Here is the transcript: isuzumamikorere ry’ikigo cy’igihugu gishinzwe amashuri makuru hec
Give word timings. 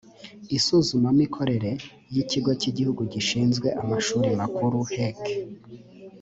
isuzumamikorere 0.57 1.71
ry’ikigo 2.09 2.51
cy’igihugu 2.59 3.01
gishinzwe 3.13 3.67
amashuri 3.81 4.27
makuru 4.41 4.77
hec 4.93 5.21